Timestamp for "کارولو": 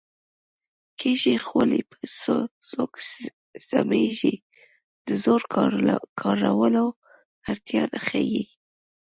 6.23-6.85